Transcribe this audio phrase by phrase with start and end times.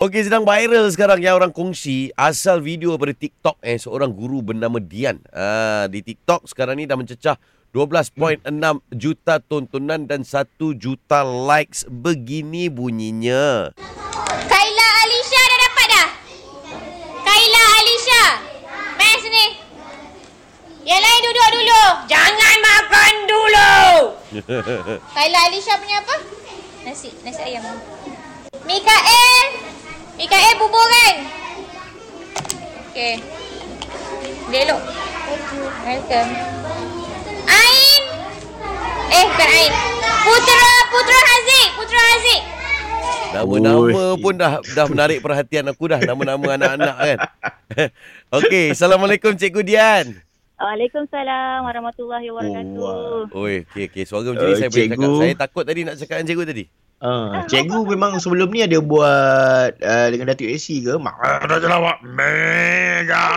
[0.00, 4.80] Okey, sedang viral sekarang yang orang kongsi asal video pada TikTok eh seorang guru bernama
[4.80, 5.20] Dian.
[5.28, 7.36] Ah di TikTok sekarang ni dah mencecah
[7.68, 8.48] 12.6
[8.96, 11.84] juta tontonan dan 1 juta likes.
[11.84, 13.76] Begini bunyinya.
[14.48, 16.08] Kaila Alisha dah dapat dah?
[17.20, 18.24] Kaila Alisha.
[18.96, 19.44] Mai sini.
[20.80, 21.82] Yang lain duduk dulu.
[22.08, 23.76] Jangan makan dulu.
[25.20, 26.16] Kaila Alisha punya apa?
[26.88, 27.68] Nasi, nasi ayam.
[28.64, 29.79] Mikael.
[30.16, 31.14] Mikael bubur kan?
[32.86, 33.14] Okey.
[34.50, 34.80] Dia elok.
[35.80, 36.30] Welcome.
[37.46, 38.02] Ain.
[39.10, 39.72] Eh, bukan Ain.
[40.20, 41.68] Putra, Putra Haziq.
[41.74, 42.42] Putra Haziq.
[43.30, 46.00] Nama-nama pun dah dah menarik perhatian aku dah.
[46.02, 47.18] Nama-nama anak-anak kan.
[48.36, 50.06] Okey, Assalamualaikum Cikgu Dian.
[50.60, 53.32] Waalaikumsalam warahmatullahi wabarakatuh.
[53.32, 54.04] Oi, okey okey.
[54.04, 55.00] Suara macam ni Oh, saya boleh cikgu.
[55.00, 55.16] cakap.
[55.16, 56.64] Saya takut tadi nak cakap dengan cikgu tadi.
[57.00, 61.00] Uh, cikgu memang sebelum ni ada buat uh, dengan Datuk AC ke?
[61.00, 61.16] Mak
[61.48, 63.24] Raja Lawak Mega.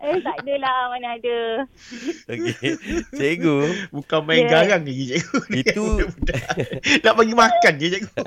[0.00, 1.40] Eh tak adalah mana ada.
[2.24, 2.72] Okey.
[3.12, 4.64] Cikgu, Bukan main Ya.
[4.64, 5.38] garang ni cikgu.
[5.52, 6.08] Ni Itu-.
[7.04, 8.22] Nak bagi makan je cikgu.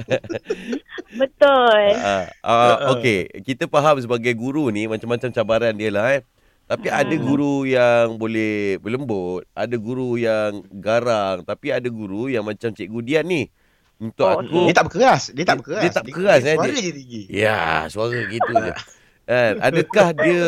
[1.17, 1.84] Betul.
[1.97, 6.22] uh, uh, okey, kita faham sebagai guru ni macam-macam cabaran dia lah eh.
[6.64, 12.72] Tapi ada guru yang boleh berlembut, ada guru yang garang, tapi ada guru yang macam
[12.72, 13.52] Cikgu Dian ni.
[14.00, 15.23] Untuk Oh, aku Dia tak berkeras.
[15.30, 15.81] Dia tak Dia- berkeras.
[15.81, 16.56] dia tak berkeras, eh.
[16.56, 17.22] Suara Dia- je tinggi.
[17.30, 18.72] Ya, suara gitu je.
[19.30, 19.53] Kan?
[19.61, 20.44] Adakah dia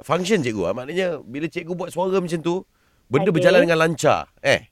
[0.00, 0.62] function cikgu?
[0.64, 2.62] Ah, Maknanya bila cikgu buat suara macam tu,
[3.06, 3.34] benda Okey.
[3.40, 4.30] berjalan dengan lancar.
[4.40, 4.70] Eh.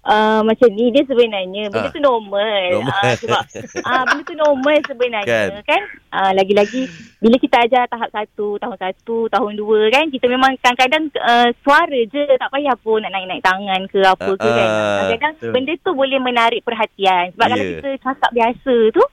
[0.00, 1.92] Uh, macam ni dia sebenarnya benda Ah.
[1.92, 2.64] tu normal.
[2.72, 3.04] Normal.
[3.04, 3.42] Ah, sebab
[3.84, 5.60] ah benda tu normal sebenarnya Kan.
[5.62, 5.82] kan.
[6.08, 11.04] Ah, lagi-lagi bila kita ajar tahap satu, tahun satu, tahun dua kan kita memang kadang-kadang
[11.14, 14.66] uh, suara je tak payah pun nak naik-naik tangan ke apa ke Ah, kan.
[14.66, 14.98] ah.
[14.98, 15.52] Kadang-kadang Betul.
[15.52, 17.24] benda tu boleh menarik perhatian.
[17.30, 17.68] Sebab kalau Ya.
[17.76, 19.04] kita cakap biasa tu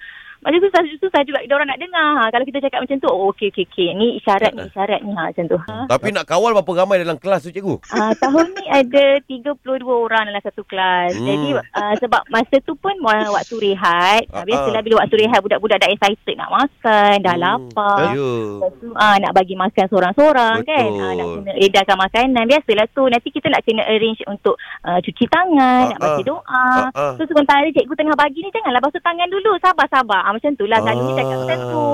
[0.48, 2.10] macam tu susah juga dia orang nak dengar.
[2.18, 3.90] Ha, kalau kita cakap macam tu, oh okey okey okey.
[3.94, 5.58] Ni isyarat ni isyarat ni ha macam tu.
[5.60, 5.92] Ha.
[5.92, 7.76] Tapi nak kawal berapa ramai dalam kelas tu cikgu?
[7.92, 11.14] Uh, tahun ni ada 32 orang dalam satu kelas.
[11.14, 11.20] Hmm.
[11.20, 11.28] Hmm.
[11.28, 14.24] Jadi uh, sebab masa tu pun waktu rehat.
[14.32, 17.44] Ah, Uh, biasalah bila waktu rehat budak-budak dah excited nak makan, dah Hmm.
[17.44, 18.00] lapar.
[18.14, 20.88] Lepas tu uh, nak bagi makan seorang-seorang kan.
[20.88, 22.44] Uh, nak kena edarkan makanan.
[22.46, 23.04] Biasalah tu.
[23.10, 24.56] Nanti kita nak kena arrange untuk
[24.86, 26.26] uh, cuci tangan, Ah, nak baca ah.
[26.26, 26.46] doa.
[26.48, 27.12] Ah, ah.
[27.18, 29.52] So sementara cikgu tengah bagi ni janganlah basuh tangan dulu.
[29.58, 30.22] Sabar-sabar.
[30.22, 30.80] Ah, macam tu lah.
[30.80, 31.88] Selalunya cakap macam tu.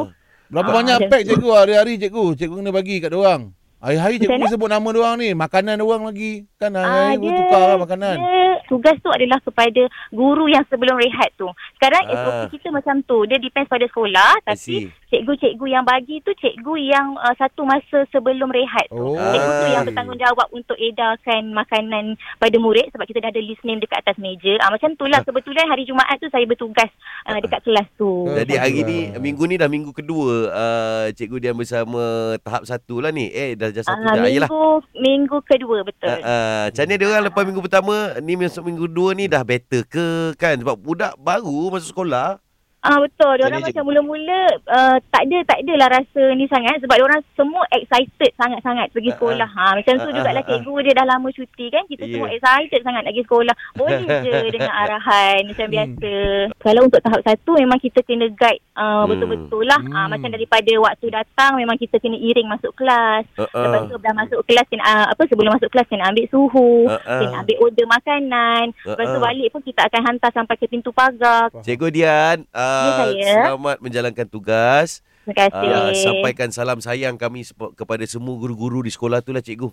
[0.45, 2.25] Berapa Ah, banyak pack cikgu hari-hari cikgu?
[2.35, 3.41] Cikgu kena bagi kat orang.
[3.79, 5.29] Hari-hari cikgu ni sebut nama orang ni.
[5.33, 6.45] Makanan orang lagi.
[6.55, 8.15] Kan hari-hari Ah, pun dia- tukar lah makanan.
[8.15, 11.49] Dia, tugas tu adalah kepada guru yang sebelum rehat tu.
[11.73, 12.13] Sekarang Ah.
[12.13, 13.25] SOP kita macam tu.
[13.25, 14.31] Dia depends pada sekolah.
[14.45, 14.87] Tapi.
[15.13, 18.97] Cikgu-cikgu yang bagi tu cikgu yang uh, satu masa sebelum rehat tu.
[18.97, 19.13] Oh.
[19.13, 19.71] Cikgu tu Ah.
[19.71, 24.17] yang bertanggungjawab untuk edarkan makanan pada murid sebab kita dah ada list name dekat atas
[24.17, 24.57] meja.
[24.65, 25.21] Ah macam tu lah.
[25.21, 26.89] Kebetulan hari Jumaat tu saya bertugas
[27.29, 28.25] uh, dekat kelas tu.
[28.25, 28.41] Ah.
[28.41, 29.21] Jadi hari ni, Alhamdulillah.
[29.21, 32.01] minggu ni dah minggu kedua uh, Cikgu Dian bersama
[32.41, 33.29] tahap satu lah ni.
[33.29, 34.25] Eh, dah dah satu Ah, dah.
[34.25, 34.65] Minggu,
[34.97, 36.09] minggu kedua betul.
[36.09, 39.45] Uh, uh, macam mana dia orang lepas minggu pertama, ni masuk minggu dua ni dah
[39.45, 40.57] better ke kan?
[40.57, 42.41] Sebab budak baru masuk sekolah.
[42.83, 43.33] Ah betul.
[43.33, 47.23] Dia orang macam mula-mula uh, tak ada tak adalah rasa ni sangat sebab dia orang
[47.33, 49.49] semua excited sangat-sangat pergi Ah, sekolah.
[49.49, 51.83] Ha macam tu Ah, jugalah ah, cikgu dia dah lama cuti kan.
[51.85, 52.11] Kita Ya.
[52.11, 53.55] semua excited sangat nak pergi sekolah.
[53.73, 55.73] Boleh je dengan arahan macam Hmm.
[55.73, 56.13] biasa.
[56.59, 59.07] Kalau untuk tahap satu memang kita kena guide uh, Hmm.
[59.07, 59.79] betul-betul lah.
[59.87, 60.09] Ah Hmm.
[60.11, 63.23] macam daripada waktu datang memang kita kena iring masuk kelas.
[63.33, 66.27] Uh, Lepas uh, tu dah masuk kelas kena uh, apa sebelum masuk kelas kena ambil
[66.27, 67.19] suhu, uh, uh.
[67.23, 68.63] kena ambil order makanan.
[68.83, 69.23] Lepas tu Ah, ah.
[69.23, 71.47] balik pun kita akan hantar sampai ke pintu pagar.
[71.61, 72.71] Cikgu Dian, uh,
[73.07, 73.33] saya.
[73.47, 74.89] selamat menjalankan tugas.
[75.23, 75.67] Terima kasih.
[75.69, 77.41] Uh, sampaikan salam sayang kami
[77.73, 79.71] kepada semua guru-guru di sekolah tu lah cikgu.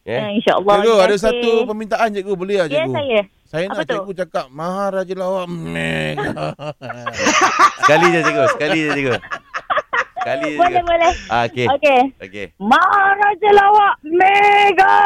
[0.00, 0.32] Eh, Yeah.
[0.34, 0.76] InsyaAllah.
[0.78, 1.20] Cikgu ada kasih.
[1.22, 2.32] satu permintaan cikgu.
[2.34, 2.92] Boleh tak Ya, cikgu?
[2.94, 3.20] saya.
[3.44, 3.92] Saya Apa nak tu?
[3.94, 6.30] cikgu cakap Maharaja Lawak Mega.
[7.80, 9.14] Sekali je cikgu, sekali je cikgu.
[10.14, 10.86] Sekali je Boleh, cikgu.
[10.86, 11.12] boleh.
[11.28, 11.66] Ah, okey.
[11.66, 12.00] Okey.
[12.18, 12.46] Okey.
[12.56, 14.96] Maharaja Lawak Mega.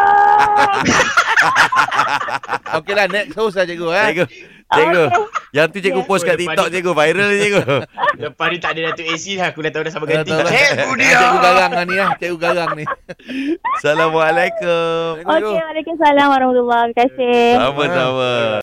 [2.77, 4.07] Okeylah next host lah cikgu eh.
[4.11, 4.25] Cikgu.
[4.69, 5.05] Cikgu.
[5.07, 5.23] Okey.
[5.55, 6.05] Yang tu cikgu Ya.
[6.05, 6.91] post kat TikTok cikgu.
[6.93, 7.61] Viral cikgu.
[8.25, 9.47] Lepas ni tak ada Datuk AC dah.
[9.49, 10.31] Aku dah tahu dah sama ganti.
[10.31, 10.43] lah.
[10.45, 11.15] Cikgu Ah, dia.
[11.15, 12.09] Cikgu garang lah ni lah.
[12.17, 12.85] Cikgu garang ni.
[13.79, 15.11] Assalamualaikum.
[15.23, 17.55] Okey, Waalaikumsalam warahmatullahi wabarakatuh.
[17.55, 18.31] Sama-sama.